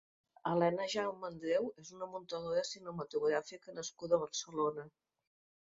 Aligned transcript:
Elena 0.51 0.87
Jaumandreu 0.93 1.69
és 1.83 1.91
una 1.97 2.09
muntadora 2.15 2.65
cinematogràfica 2.71 3.79
nascuda 3.79 4.21
a 4.21 4.25
Barcelona. 4.27 4.93